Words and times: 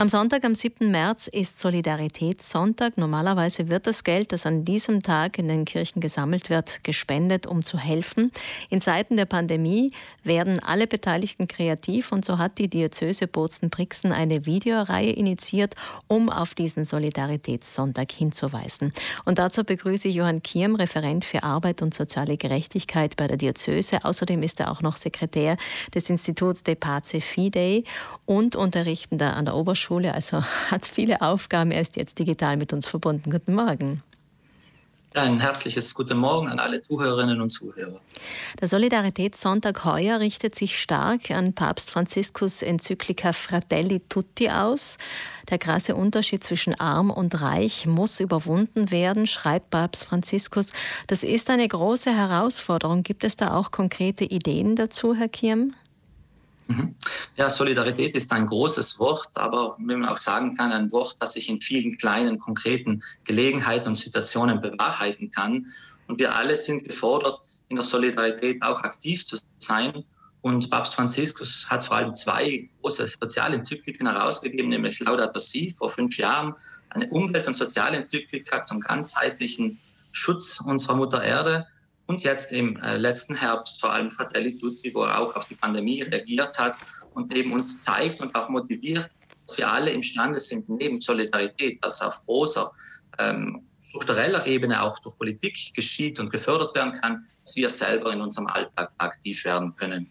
Am 0.00 0.08
Sonntag, 0.08 0.46
am 0.46 0.54
7. 0.54 0.90
März, 0.90 1.26
ist 1.26 1.60
Solidaritätssonntag. 1.60 2.96
Normalerweise 2.96 3.68
wird 3.68 3.86
das 3.86 4.02
Geld, 4.02 4.32
das 4.32 4.46
an 4.46 4.64
diesem 4.64 5.02
Tag 5.02 5.38
in 5.38 5.46
den 5.46 5.66
Kirchen 5.66 6.00
gesammelt 6.00 6.48
wird, 6.48 6.82
gespendet, 6.84 7.46
um 7.46 7.62
zu 7.62 7.76
helfen. 7.76 8.32
In 8.70 8.80
Zeiten 8.80 9.18
der 9.18 9.26
Pandemie 9.26 9.92
werden 10.24 10.58
alle 10.58 10.86
Beteiligten 10.86 11.48
kreativ 11.48 12.12
und 12.12 12.24
so 12.24 12.38
hat 12.38 12.56
die 12.56 12.68
Diözese 12.68 13.26
Bozen-Brixen 13.26 14.10
eine 14.10 14.46
Videoreihe 14.46 15.10
initiiert, 15.10 15.74
um 16.06 16.30
auf 16.30 16.54
diesen 16.54 16.86
Solidaritätssonntag 16.86 18.10
hinzuweisen. 18.10 18.94
Und 19.26 19.38
dazu 19.38 19.64
begrüße 19.64 20.08
ich 20.08 20.14
Johann 20.14 20.42
Kierm, 20.42 20.76
Referent 20.76 21.26
für 21.26 21.42
Arbeit 21.42 21.82
und 21.82 21.92
soziale 21.92 22.38
Gerechtigkeit 22.38 23.18
bei 23.18 23.26
der 23.26 23.36
Diözese. 23.36 24.02
Außerdem 24.02 24.42
ist 24.44 24.60
er 24.60 24.70
auch 24.70 24.80
noch 24.80 24.96
Sekretär 24.96 25.58
des 25.94 26.08
Instituts 26.08 26.62
De 26.62 26.74
Pace 26.74 27.16
Fidei 27.20 27.84
und 28.24 28.56
Unterrichtender 28.56 29.36
an 29.36 29.44
der 29.44 29.56
Oberschule 29.56 29.89
Schule, 29.90 30.14
also 30.14 30.42
hat 30.70 30.86
viele 30.86 31.20
Aufgaben. 31.20 31.72
Er 31.72 31.80
ist 31.80 31.96
jetzt 31.96 32.20
digital 32.20 32.56
mit 32.56 32.72
uns 32.72 32.86
verbunden. 32.86 33.28
Guten 33.28 33.54
Morgen. 33.54 34.00
Ein 35.14 35.40
herzliches 35.40 35.92
Guten 35.94 36.18
Morgen 36.18 36.48
an 36.48 36.60
alle 36.60 36.80
Zuhörerinnen 36.80 37.40
und 37.40 37.50
Zuhörer. 37.50 37.98
Der 38.60 38.68
Solidaritätssonntag 38.68 39.84
heuer 39.84 40.20
richtet 40.20 40.54
sich 40.54 40.80
stark 40.80 41.32
an 41.32 41.54
Papst 41.54 41.90
Franziskus 41.90 42.62
Enzyklika 42.62 43.32
Fratelli 43.32 44.00
Tutti 44.08 44.48
aus. 44.48 44.98
Der 45.48 45.58
krasse 45.58 45.96
Unterschied 45.96 46.44
zwischen 46.44 46.78
arm 46.78 47.10
und 47.10 47.40
reich 47.40 47.86
muss 47.86 48.20
überwunden 48.20 48.92
werden, 48.92 49.26
schreibt 49.26 49.70
Papst 49.70 50.04
Franziskus. 50.04 50.72
Das 51.08 51.24
ist 51.24 51.50
eine 51.50 51.66
große 51.66 52.16
Herausforderung. 52.16 53.02
Gibt 53.02 53.24
es 53.24 53.34
da 53.34 53.56
auch 53.56 53.72
konkrete 53.72 54.24
Ideen 54.24 54.76
dazu, 54.76 55.16
Herr 55.16 55.28
Kirm? 55.28 55.74
Mhm. 56.70 56.94
Ja, 57.36 57.50
Solidarität 57.50 58.14
ist 58.14 58.32
ein 58.32 58.46
großes 58.46 59.00
Wort, 59.00 59.30
aber 59.34 59.76
wie 59.78 59.96
man 59.96 60.08
auch 60.08 60.20
sagen 60.20 60.56
kann, 60.56 60.70
ein 60.70 60.92
Wort, 60.92 61.16
das 61.18 61.32
sich 61.32 61.48
in 61.48 61.60
vielen 61.60 61.96
kleinen, 61.96 62.38
konkreten 62.38 63.02
Gelegenheiten 63.24 63.88
und 63.88 63.98
Situationen 63.98 64.60
bewahrheiten 64.60 65.32
kann. 65.32 65.66
Und 66.06 66.20
wir 66.20 66.34
alle 66.34 66.54
sind 66.54 66.84
gefordert, 66.84 67.40
in 67.68 67.76
der 67.76 67.84
Solidarität 67.84 68.62
auch 68.62 68.82
aktiv 68.84 69.24
zu 69.24 69.38
sein. 69.58 70.04
Und 70.42 70.70
Papst 70.70 70.94
Franziskus 70.94 71.66
hat 71.68 71.82
vor 71.82 71.96
allem 71.96 72.14
zwei 72.14 72.70
große 72.80 73.08
Sozialenzykliken 73.08 74.06
herausgegeben, 74.06 74.70
nämlich 74.70 75.00
Laudato 75.00 75.40
Si 75.40 75.72
vor 75.76 75.90
fünf 75.90 76.16
Jahren, 76.18 76.54
eine 76.90 77.08
Umwelt- 77.08 77.48
und 77.48 77.54
Sozialenzyklika 77.54 78.62
zum 78.62 78.80
ganzheitlichen 78.80 79.80
Schutz 80.12 80.60
unserer 80.60 80.96
Mutter 80.96 81.22
Erde 81.22 81.66
und 82.10 82.24
jetzt 82.24 82.50
im 82.50 82.76
äh, 82.82 82.96
letzten 82.96 83.36
Herbst 83.36 83.80
vor 83.80 83.92
allem 83.92 84.10
Fratelli 84.10 84.58
Tutti, 84.58 84.92
wo 84.92 85.04
er 85.04 85.20
auch 85.20 85.36
auf 85.36 85.44
die 85.44 85.54
Pandemie 85.54 86.02
reagiert 86.02 86.58
hat 86.58 86.74
und 87.14 87.32
eben 87.32 87.52
uns 87.52 87.84
zeigt 87.84 88.20
und 88.20 88.34
auch 88.34 88.48
motiviert, 88.48 89.08
dass 89.46 89.56
wir 89.56 89.70
alle 89.70 89.92
imstande 89.92 90.40
sind, 90.40 90.68
neben 90.68 91.00
Solidarität, 91.00 91.78
das 91.84 92.02
auf 92.02 92.26
großer 92.26 92.68
ähm, 93.20 93.62
struktureller 93.80 94.44
Ebene 94.44 94.82
auch 94.82 94.98
durch 94.98 95.16
Politik 95.18 95.56
geschieht 95.72 96.18
und 96.18 96.30
gefördert 96.30 96.74
werden 96.74 96.94
kann, 96.94 97.28
dass 97.44 97.54
wir 97.54 97.70
selber 97.70 98.12
in 98.12 98.20
unserem 98.20 98.48
Alltag 98.48 98.90
aktiv 98.98 99.44
werden 99.44 99.76
können. 99.76 100.10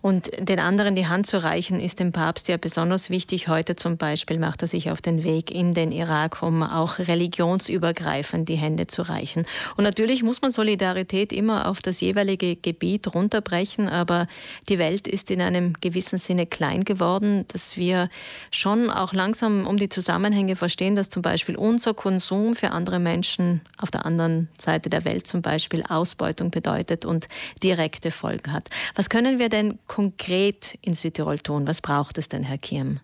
Und 0.00 0.30
den 0.38 0.60
anderen 0.60 0.94
die 0.94 1.06
Hand 1.06 1.26
zu 1.26 1.42
reichen, 1.42 1.80
ist 1.80 2.00
dem 2.00 2.12
Papst 2.12 2.48
ja 2.48 2.56
besonders 2.56 3.10
wichtig. 3.10 3.48
Heute 3.48 3.76
zum 3.76 3.96
Beispiel 3.96 4.38
macht 4.38 4.62
er 4.62 4.68
sich 4.68 4.90
auf 4.90 5.00
den 5.00 5.24
Weg 5.24 5.50
in 5.50 5.74
den 5.74 5.92
Irak, 5.92 6.42
um 6.42 6.62
auch 6.62 6.98
religionsübergreifend 6.98 8.48
die 8.48 8.56
Hände 8.56 8.86
zu 8.86 9.02
reichen. 9.02 9.44
Und 9.76 9.84
natürlich 9.84 10.22
muss 10.22 10.40
man 10.40 10.50
Solidarität 10.50 11.32
immer 11.32 11.66
auf 11.66 11.82
das 11.82 12.00
jeweilige 12.00 12.56
Gebiet 12.56 13.12
runterbrechen, 13.14 13.88
aber 13.88 14.28
die 14.68 14.78
Welt 14.78 15.08
ist 15.08 15.30
in 15.30 15.40
einem 15.40 15.74
gewissen 15.80 16.18
Sinne 16.18 16.46
klein 16.46 16.84
geworden, 16.84 17.44
dass 17.48 17.76
wir 17.76 18.08
schon 18.50 18.90
auch 18.90 19.12
langsam 19.12 19.66
um 19.66 19.76
die 19.76 19.88
Zusammenhänge 19.88 20.56
verstehen, 20.56 20.94
dass 20.94 21.10
zum 21.10 21.22
Beispiel 21.22 21.56
unser 21.56 21.94
Konsum 21.94 22.54
für 22.54 22.70
andere 22.70 22.98
Menschen 22.98 23.62
auf 23.78 23.90
der 23.90 24.06
anderen 24.06 24.48
Seite 24.60 24.90
der 24.90 25.04
Welt 25.04 25.26
zum 25.26 25.42
Beispiel 25.42 25.82
Ausbeutung 25.88 26.50
bedeutet 26.50 27.04
und 27.04 27.28
direkte 27.62 28.10
Folgen 28.10 28.52
hat. 28.52 28.68
Was 28.94 29.10
können 29.10 29.38
wir 29.38 29.47
wir 29.48 29.62
denn 29.62 29.78
konkret 29.86 30.78
in 30.82 30.94
Südtirol 30.94 31.38
tun? 31.38 31.66
Was 31.66 31.80
braucht 31.80 32.18
es 32.18 32.28
denn, 32.28 32.42
Herr 32.42 32.58
Kirm? 32.58 33.00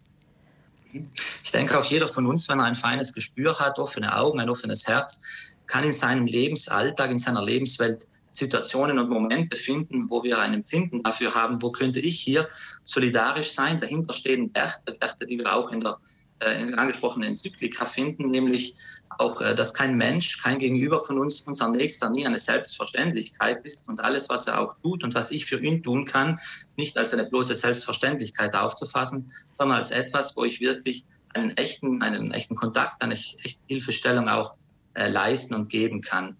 Ich 0.93 1.51
denke, 1.51 1.79
auch 1.79 1.85
jeder 1.85 2.07
von 2.07 2.27
uns, 2.27 2.49
wenn 2.49 2.61
er 2.61 2.67
ein 2.67 2.75
feines 2.75 3.13
Gespür 3.13 3.59
hat, 3.59 3.79
offene 3.79 4.15
Augen, 4.17 4.41
ein 4.41 4.51
offenes 4.51 4.87
Herz, 4.87 5.23
kann 5.67 5.85
in 5.85 5.93
seinem 5.93 6.27
Lebensalltag, 6.27 7.11
in 7.11 7.19
seiner 7.19 7.43
Lebenswelt 7.43 8.07
Situationen 8.29 8.99
und 8.99 9.09
Momente 9.09 9.57
finden, 9.57 10.11
wo 10.11 10.23
wir 10.23 10.39
ein 10.39 10.55
Empfinden 10.55 11.03
dafür 11.03 11.35
haben, 11.35 11.63
wo 11.63 11.71
könnte 11.71 12.01
ich 12.01 12.21
hier 12.21 12.49
solidarisch 12.85 13.53
sein. 13.53 13.81
Dahinter 13.81 14.13
stehen 14.13 14.55
Werte, 14.55 14.97
Werte, 15.01 15.27
die 15.27 15.39
wir 15.39 15.55
auch 15.55 15.71
in 15.71 15.81
der 15.81 15.97
angesprochenen 16.45 17.31
Enzyklika 17.31 17.87
finden, 17.87 18.31
nämlich 18.31 18.75
auch, 19.19 19.41
äh, 19.41 19.55
dass 19.55 19.75
kein 19.75 19.97
Mensch, 19.97 20.43
kein 20.43 20.59
Gegenüber 20.59 21.01
von 21.01 21.19
uns, 21.19 21.41
unser 21.43 21.69
Nächster, 21.69 22.11
nie 22.11 22.27
eine 22.27 22.39
Selbstverständlichkeit 22.39 23.65
ist 23.67 23.89
und 23.89 24.01
alles, 24.01 24.29
was 24.29 24.47
er 24.47 24.61
auch 24.61 24.75
tut 24.83 25.05
und 25.05 25.15
was 25.15 25.31
ich 25.31 25.47
für 25.47 25.61
ihn 25.61 25.83
tun 25.83 26.05
kann, 26.05 26.41
nicht 26.77 26.97
als 26.99 27.13
eine 27.13 27.25
bloße 27.25 27.55
Selbstverständlichkeit 27.55 28.55
aufzufassen, 28.55 29.33
sondern 29.51 29.79
als 29.79 29.91
etwas, 29.91 30.37
wo 30.37 30.45
ich 30.45 30.61
wirklich 30.61 31.05
einen 31.35 31.57
echten, 31.57 32.03
einen 32.03 32.31
echten 32.33 32.57
Kontakt, 32.57 33.03
eine 33.03 33.15
echte 33.15 33.61
Hilfestellung 33.69 34.29
auch 34.29 34.55
äh, 34.95 35.09
leisten 35.09 35.55
und 35.55 35.69
geben 35.69 36.01
kann. 36.01 36.37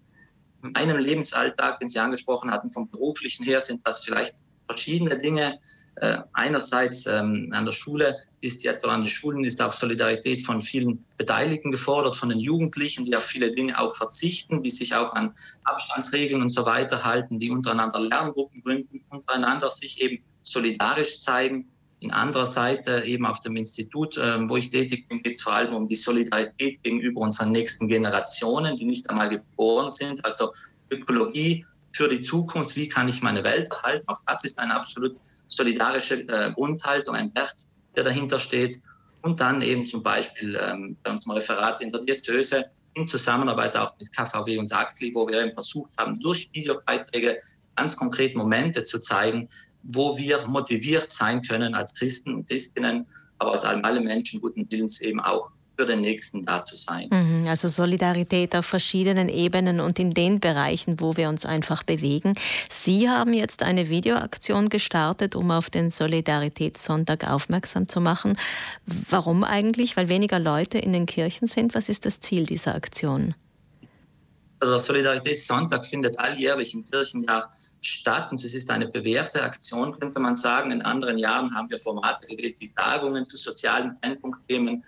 In 0.63 0.71
meinem 0.71 0.97
Lebensalltag, 0.97 1.79
den 1.79 1.89
Sie 1.89 1.99
angesprochen 1.99 2.51
hatten, 2.51 2.71
vom 2.71 2.89
beruflichen 2.89 3.43
her, 3.43 3.61
sind 3.61 3.85
das 3.85 3.99
vielleicht 3.99 4.33
verschiedene 4.67 5.17
Dinge. 5.17 5.59
Äh, 5.97 6.17
einerseits 6.33 7.05
ähm, 7.07 7.51
an 7.53 7.65
der 7.65 7.71
Schule 7.71 8.17
ist 8.41 8.63
jetzt, 8.63 8.83
oder 8.83 8.93
an 8.93 9.01
den 9.01 9.07
Schulen 9.07 9.43
ist 9.45 9.61
auch 9.61 9.71
Solidarität 9.71 10.43
von 10.43 10.61
vielen 10.61 11.05
Beteiligten 11.17 11.71
gefordert, 11.71 12.17
von 12.17 12.29
den 12.29 12.39
Jugendlichen, 12.39 13.05
die 13.05 13.15
auf 13.15 13.23
viele 13.23 13.51
Dinge 13.51 13.79
auch 13.79 13.95
verzichten, 13.95 14.61
die 14.61 14.71
sich 14.71 14.93
auch 14.93 15.13
an 15.13 15.33
Abstandsregeln 15.63 16.41
und 16.41 16.49
so 16.49 16.65
weiter 16.65 17.03
halten, 17.03 17.39
die 17.39 17.49
untereinander 17.49 17.99
Lerngruppen 17.99 18.61
gründen, 18.61 19.01
untereinander 19.09 19.71
sich 19.71 20.01
eben 20.01 20.21
solidarisch 20.41 21.19
zeigen. 21.21 21.69
In 22.01 22.11
anderer 22.11 22.45
Seite 22.45 23.03
eben 23.05 23.25
auf 23.25 23.39
dem 23.39 23.55
Institut, 23.55 24.17
äh, 24.17 24.49
wo 24.49 24.57
ich 24.57 24.69
tätig 24.69 25.07
bin, 25.07 25.23
geht 25.23 25.37
es 25.37 25.41
vor 25.41 25.53
allem 25.53 25.73
um 25.73 25.87
die 25.87 25.95
Solidarität 25.95 26.83
gegenüber 26.83 27.21
unseren 27.21 27.51
nächsten 27.51 27.87
Generationen, 27.87 28.75
die 28.75 28.85
nicht 28.85 29.09
einmal 29.09 29.29
geboren 29.29 29.89
sind. 29.89 30.23
Also 30.25 30.51
Ökologie 30.91 31.65
für 31.93 32.09
die 32.09 32.19
Zukunft, 32.19 32.75
wie 32.75 32.89
kann 32.89 33.07
ich 33.07 33.21
meine 33.21 33.43
Welt 33.45 33.71
erhalten? 33.71 34.03
Auch 34.07 34.19
das 34.27 34.43
ist 34.43 34.59
eine 34.59 34.75
absolut 34.75 35.17
solidarische 35.55 36.27
äh, 36.27 36.51
Grundhaltung, 36.51 37.15
ein 37.15 37.33
Wert, 37.35 37.67
der 37.95 38.03
dahinter 38.03 38.39
steht. 38.39 38.79
Und 39.21 39.39
dann 39.39 39.61
eben 39.61 39.87
zum 39.87 40.03
Beispiel 40.03 40.59
ähm, 40.61 40.97
bei 41.01 41.11
unserem 41.11 41.37
Referat 41.37 41.81
in 41.81 41.91
der 41.91 42.01
Diözese 42.01 42.65
in 42.93 43.07
Zusammenarbeit 43.07 43.75
auch 43.75 43.97
mit 43.99 44.15
KVW 44.15 44.57
und 44.57 44.71
ACTLI, 44.71 45.13
wo 45.13 45.27
wir 45.27 45.43
eben 45.43 45.53
versucht 45.53 45.91
haben, 45.97 46.15
durch 46.19 46.49
Videobeiträge 46.53 47.39
ganz 47.75 47.95
konkret 47.95 48.35
Momente 48.35 48.85
zu 48.85 48.99
zeigen, 48.99 49.49
wo 49.83 50.17
wir 50.17 50.45
motiviert 50.47 51.09
sein 51.09 51.41
können 51.41 51.75
als 51.75 51.93
Christen 51.95 52.33
und 52.33 52.47
Christinnen, 52.47 53.05
aber 53.37 53.53
als 53.53 53.65
alle 53.65 54.01
Menschen 54.01 54.41
guten 54.41 54.69
Willens 54.71 55.01
eben 55.01 55.19
auch 55.19 55.51
für 55.77 55.85
den 55.85 56.01
Nächsten 56.01 56.43
da 56.43 56.63
zu 56.63 56.77
sein. 56.77 57.09
Mhm, 57.11 57.47
also 57.47 57.67
Solidarität 57.67 58.55
auf 58.55 58.65
verschiedenen 58.65 59.29
Ebenen 59.29 59.79
und 59.79 59.99
in 59.99 60.11
den 60.11 60.39
Bereichen, 60.39 60.99
wo 60.99 61.17
wir 61.17 61.29
uns 61.29 61.45
einfach 61.45 61.83
bewegen. 61.83 62.35
Sie 62.69 63.09
haben 63.09 63.33
jetzt 63.33 63.63
eine 63.63 63.89
Videoaktion 63.89 64.69
gestartet, 64.69 65.35
um 65.35 65.51
auf 65.51 65.69
den 65.69 65.91
Solidaritätssonntag 65.91 67.29
aufmerksam 67.29 67.87
zu 67.87 68.01
machen. 68.01 68.37
Warum 68.85 69.43
eigentlich? 69.43 69.97
Weil 69.97 70.09
weniger 70.09 70.39
Leute 70.39 70.77
in 70.77 70.93
den 70.93 71.05
Kirchen 71.05 71.47
sind. 71.47 71.75
Was 71.75 71.89
ist 71.89 72.05
das 72.05 72.19
Ziel 72.19 72.45
dieser 72.45 72.75
Aktion? 72.75 73.35
Also 74.59 74.73
der 74.73 74.79
Solidaritätssonntag 74.79 75.85
findet 75.85 76.17
alljährlich 76.17 76.73
im 76.73 76.85
Kirchenjahr 76.85 77.53
statt 77.81 78.31
und 78.31 78.43
es 78.43 78.53
ist 78.53 78.69
eine 78.71 78.87
bewährte 78.87 79.43
Aktion, 79.43 79.97
könnte 79.99 80.19
man 80.19 80.37
sagen. 80.37 80.71
In 80.71 80.81
anderen 80.81 81.17
Jahren 81.17 81.53
haben 81.53 81.69
wir 81.69 81.79
Formate 81.79 82.27
gewählt 82.27 82.59
wie 82.59 82.73
Tagungen 82.73 83.25
zu 83.25 83.37
sozialen 83.37 83.95
Brennpunktthemen 84.01 84.83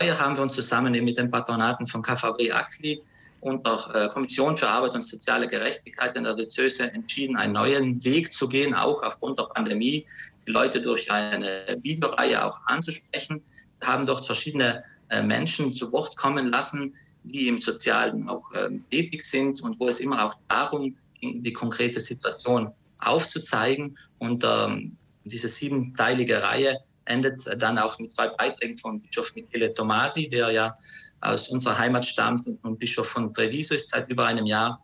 Heuer 0.00 0.18
haben 0.18 0.36
wir 0.36 0.42
uns 0.42 0.54
zusammen 0.54 0.92
mit 0.92 1.18
den 1.18 1.30
Patronaten 1.30 1.86
von 1.86 2.02
KVW 2.02 2.52
ACLI 2.52 3.02
und 3.40 3.66
der 3.66 3.88
äh, 3.94 4.08
Kommission 4.08 4.56
für 4.56 4.68
Arbeit 4.68 4.94
und 4.94 5.02
soziale 5.02 5.48
Gerechtigkeit 5.48 6.14
in 6.14 6.24
der 6.24 6.34
Diözese 6.34 6.92
entschieden, 6.92 7.36
einen 7.36 7.54
neuen 7.54 8.02
Weg 8.04 8.32
zu 8.32 8.48
gehen, 8.48 8.74
auch 8.74 9.02
aufgrund 9.02 9.38
der 9.38 9.44
Pandemie, 9.44 10.06
die 10.46 10.50
Leute 10.50 10.80
durch 10.80 11.10
eine 11.10 11.48
Videoreihe 11.80 12.44
auch 12.44 12.60
anzusprechen. 12.66 13.42
Wir 13.80 13.88
haben 13.88 14.06
dort 14.06 14.26
verschiedene 14.26 14.84
äh, 15.08 15.22
Menschen 15.22 15.74
zu 15.74 15.90
Wort 15.92 16.16
kommen 16.16 16.48
lassen, 16.48 16.94
die 17.24 17.48
im 17.48 17.60
Sozialen 17.60 18.28
auch 18.28 18.44
ähm, 18.54 18.84
tätig 18.90 19.24
sind 19.24 19.60
und 19.62 19.78
wo 19.80 19.88
es 19.88 20.00
immer 20.00 20.24
auch 20.24 20.34
darum 20.48 20.96
ging, 21.20 21.42
die 21.42 21.52
konkrete 21.52 22.00
Situation 22.00 22.70
aufzuzeigen. 23.00 23.98
Und 24.18 24.44
ähm, 24.44 24.96
diese 25.24 25.48
siebenteilige 25.48 26.42
Reihe 26.42 26.78
endet 27.04 27.42
dann 27.60 27.78
auch 27.78 27.98
mit 27.98 28.12
zwei 28.12 28.28
Beiträgen 28.28 28.78
von 28.78 29.00
Bischof 29.00 29.34
Michele 29.34 29.72
Tomasi, 29.72 30.28
der 30.28 30.50
ja 30.50 30.76
aus 31.20 31.48
unserer 31.48 31.78
Heimat 31.78 32.04
stammt 32.04 32.46
und 32.46 32.78
Bischof 32.78 33.08
von 33.08 33.32
Treviso 33.32 33.74
ist 33.74 33.90
seit 33.90 34.10
über 34.10 34.26
einem 34.26 34.46
Jahr. 34.46 34.82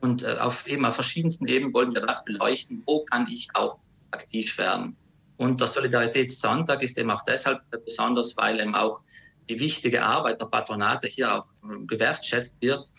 Und 0.00 0.22
äh, 0.22 0.36
auf 0.38 0.66
eben 0.66 0.84
auf 0.84 0.94
verschiedensten 0.94 1.46
Ebenen 1.46 1.72
wollen 1.72 1.94
wir 1.94 2.02
das 2.02 2.24
beleuchten. 2.24 2.82
Wo 2.86 3.04
kann 3.04 3.26
ich 3.30 3.48
auch 3.54 3.78
aktiv 4.10 4.58
werden? 4.58 4.96
Und 5.38 5.60
der 5.60 5.68
Solidaritätssonntag 5.68 6.82
ist 6.82 6.98
eben 6.98 7.10
auch 7.10 7.22
deshalb 7.22 7.60
besonders, 7.84 8.36
weil 8.36 8.60
eben 8.60 8.74
auch 8.74 9.00
die 9.48 9.58
wichtige 9.60 10.02
Arbeit 10.02 10.40
der 10.40 10.46
Patronate 10.46 11.08
hier 11.08 11.34
auch 11.34 11.46
ähm, 11.62 11.86
gewertschätzt 11.86 12.60
wird 12.62 12.90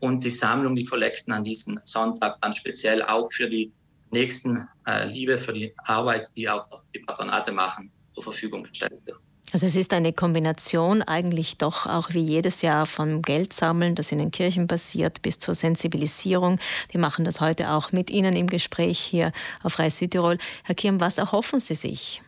und 0.00 0.24
die 0.24 0.30
Sammlung, 0.30 0.74
die 0.74 0.84
Kollekten 0.84 1.32
an 1.32 1.44
diesem 1.44 1.78
Sonntag 1.84 2.40
dann 2.40 2.54
speziell 2.54 3.02
auch 3.02 3.28
für 3.32 3.48
die 3.48 3.72
nächsten 4.10 4.68
äh, 4.86 5.06
Liebe, 5.06 5.38
für 5.38 5.52
die 5.52 5.72
Arbeit, 5.84 6.28
die 6.36 6.48
auch 6.48 6.66
die 6.94 7.00
Patronate 7.00 7.52
machen, 7.52 7.90
zur 8.14 8.24
Verfügung 8.24 8.62
gestellt 8.64 9.00
wird. 9.04 9.18
Also 9.52 9.66
es 9.66 9.74
ist 9.74 9.92
eine 9.92 10.12
Kombination 10.12 11.02
eigentlich 11.02 11.58
doch 11.58 11.86
auch 11.86 12.10
wie 12.10 12.20
jedes 12.20 12.62
Jahr 12.62 12.86
vom 12.86 13.20
Geldsammeln, 13.20 13.96
das 13.96 14.12
in 14.12 14.18
den 14.18 14.30
Kirchen 14.30 14.68
passiert, 14.68 15.22
bis 15.22 15.38
zur 15.40 15.56
Sensibilisierung. 15.56 16.60
Die 16.92 16.98
machen 16.98 17.24
das 17.24 17.40
heute 17.40 17.70
auch 17.70 17.90
mit 17.90 18.10
Ihnen 18.10 18.36
im 18.36 18.46
Gespräch 18.46 19.00
hier 19.00 19.32
auf 19.64 19.78
Reis 19.80 19.98
Südtirol. 19.98 20.38
Herr 20.62 20.76
Kirm, 20.76 21.00
was 21.00 21.18
erhoffen 21.18 21.58
Sie 21.58 21.74
sich? 21.74 22.22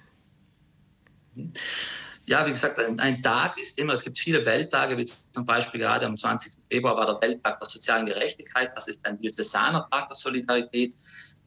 Ja, 2.26 2.46
wie 2.46 2.50
gesagt, 2.50 2.78
ein, 2.78 2.98
ein, 3.00 3.22
Tag 3.22 3.58
ist 3.58 3.78
immer, 3.78 3.94
es 3.94 4.04
gibt 4.04 4.18
viele 4.18 4.44
Welttage, 4.44 4.96
wie 4.96 5.04
zum 5.04 5.44
Beispiel 5.44 5.80
gerade 5.80 6.06
am 6.06 6.16
20. 6.16 6.62
Februar 6.70 6.96
war 6.96 7.06
der 7.06 7.20
Welttag 7.20 7.58
der 7.58 7.68
sozialen 7.68 8.06
Gerechtigkeit, 8.06 8.70
das 8.76 8.86
ist 8.86 9.04
ein 9.04 9.18
Diözesaner 9.18 9.88
Tag 9.90 10.06
der 10.06 10.16
Solidarität, 10.16 10.94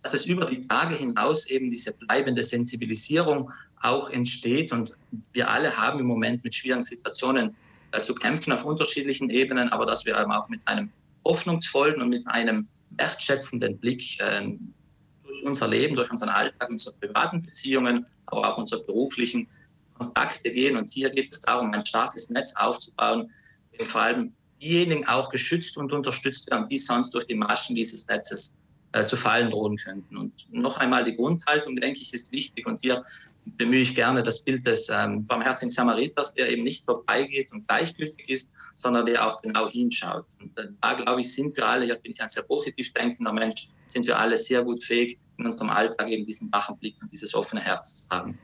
dass 0.04 0.14
es 0.14 0.26
über 0.26 0.46
die 0.46 0.62
Tage 0.62 0.96
hinaus 0.96 1.48
eben 1.48 1.70
diese 1.70 1.94
bleibende 1.94 2.44
Sensibilisierung 2.44 3.52
auch 3.82 4.10
entsteht. 4.10 4.72
Und 4.72 4.94
wir 5.34 5.50
alle 5.50 5.76
haben 5.76 6.00
im 6.00 6.06
Moment 6.06 6.44
mit 6.44 6.54
schwierigen 6.54 6.84
Situationen 6.84 7.56
äh, 7.92 8.02
zu 8.02 8.14
kämpfen 8.14 8.52
auf 8.52 8.66
unterschiedlichen 8.66 9.30
Ebenen, 9.30 9.70
aber 9.70 9.86
dass 9.86 10.06
wir 10.06 10.20
eben 10.20 10.32
auch 10.32 10.50
mit 10.50 10.68
einem 10.68 10.92
hoffnungsvollen 11.26 12.02
und 12.02 12.10
mit 12.10 12.28
einem 12.28 12.68
wertschätzenden 12.92 13.80
Blick 13.80 14.22
äh, 14.22 14.42
durch 15.24 15.44
unser 15.44 15.68
Leben, 15.70 15.96
durch 15.96 16.12
unseren 16.12 16.30
Alltag, 16.30 16.70
unsere 16.70 16.96
privaten 16.98 17.42
Beziehungen, 17.42 18.06
aber 18.28 18.54
auch 18.54 18.58
unsere 18.58 18.84
beruflichen 18.84 19.48
Kontakte 19.98 20.52
gehen. 20.52 20.78
Und 20.78 20.90
hier 20.90 21.10
geht 21.10 21.32
es 21.32 21.42
darum, 21.42 21.74
ein 21.74 21.86
starkes 21.86 22.30
Netz 22.30 22.56
aufzubauen, 22.56 23.32
in 23.72 23.90
vor 23.90 24.02
allem 24.02 24.34
diejenigen 24.62 25.08
auch 25.08 25.30
geschützt 25.30 25.78
und 25.78 25.92
unterstützt 25.92 26.50
werden, 26.50 26.68
die 26.70 26.80
sonst 26.80 27.12
durch 27.14 27.26
die 27.26 27.36
Maschen 27.36 27.76
dieses 27.76 28.08
Netzes 28.08 28.56
äh, 28.94 29.06
zu 29.06 29.18
fallen 29.18 29.52
drohen 29.52 29.78
könnten. 29.78 30.18
Und 30.18 30.48
noch 30.50 30.78
einmal 30.78 31.04
die 31.04 31.16
Grundhaltung, 31.16 31.76
denke 31.76 32.00
ich, 32.02 32.14
ist 32.14 32.32
wichtig. 32.32 32.66
Und 32.66 32.82
hier 32.82 33.04
bemühe 33.46 33.82
ich 33.82 33.94
gerne 33.94 34.24
das 34.24 34.42
Bild 34.42 34.66
des 34.66 34.90
ähm, 34.90 35.26
barmherzigen 35.26 35.72
Samariters, 35.72 36.34
der 36.34 36.50
eben 36.50 36.64
nicht 36.64 36.86
vorbeigeht 36.86 37.52
und 37.52 37.68
gleichgültig 37.68 38.30
ist, 38.30 38.52
sondern 38.74 39.06
der 39.06 39.26
auch 39.26 39.42
genau 39.42 39.70
hinschaut. 39.70 40.26
Und 40.40 40.58
äh, 40.58 40.68
da, 40.82 40.94
glaube 40.94 41.22
ich, 41.22 41.34
sind 41.34 41.56
wir 41.56 41.68
alle, 41.68 41.86
hier 41.86 41.96
bin 41.96 42.14
ich 42.14 42.22
ein 42.22 42.30
sehr 42.30 42.44
positiv 42.44 42.92
denkender 42.94 43.34
Mensch, 43.34 43.68
sind 43.88 44.08
wir 44.08 44.18
alle 44.18 44.38
sehr 44.38 44.64
gut 44.64 44.84
fähig, 44.84 45.20
in 45.38 45.46
unserem 45.46 45.70
Alltag 45.70 46.10
eben 46.10 46.26
diesen 46.26 46.52
wachen 46.52 46.78
Blick 46.78 46.96
und 47.02 47.12
dieses 47.12 47.36
offene 47.36 47.62
Herz 47.62 48.08
zu 48.08 48.10
haben. 48.10 48.38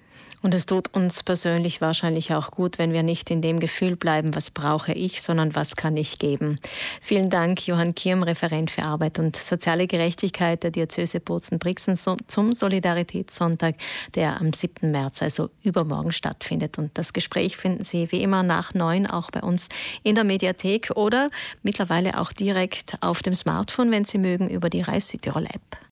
Und 0.44 0.56
es 0.56 0.66
tut 0.66 0.94
uns 0.94 1.22
persönlich 1.22 1.82
wahrscheinlich 1.82 2.34
auch 2.34 2.50
gut, 2.50 2.80
wenn 2.80 2.94
wir 2.94 3.04
nicht 3.04 3.30
in 3.30 3.42
dem 3.42 3.60
Gefühl 3.60 3.96
bleiben, 3.96 4.36
was 4.36 4.50
brauche 4.50 4.92
ich, 4.92 5.22
sondern 5.22 5.54
was 5.56 5.76
kann 5.76 5.96
ich 5.98 6.18
geben. 6.18 6.58
Vielen 7.00 7.30
Dank, 7.30 7.68
Johann 7.68 7.94
Kirm, 7.94 8.24
Referent 8.24 8.72
für 8.72 8.84
Arbeit 8.84 9.20
und 9.20 9.36
soziale 9.36 9.86
Gerechtigkeit 9.86 10.64
der 10.64 10.72
Diözese 10.72 11.20
Bozen-Brixen 11.20 11.96
zum 11.96 12.54
Solidaritätssonntag, 12.54 13.76
der 14.16 14.42
am 14.42 14.52
7. 14.52 14.90
März, 14.90 15.22
also 15.22 15.52
übermorgen 15.64 16.12
stattfindet. 16.12 16.80
Und 16.80 16.98
das 16.98 17.14
Gespräch 17.14 17.56
finden 17.58 17.84
Sie 17.84 18.12
wie 18.12 18.24
immer 18.24 18.42
nach 18.42 18.74
neun 18.74 19.06
auch 19.06 19.30
bei 19.30 19.42
uns 19.42 19.70
in 20.02 20.16
der 20.16 20.24
Mediathek 20.24 20.92
oder 20.96 21.28
mittlerweile 21.62 22.20
auch 22.20 22.34
direkt 22.34 22.96
auf 23.02 23.22
dem 23.22 23.36
Smartphone, 23.36 23.92
wenn 23.92 24.06
Sie 24.06 24.18
mögen, 24.18 24.50
über 24.50 24.72
die 24.72 24.82
Reis 24.82 25.08
Südtirol 25.08 25.46
App. 25.46 25.82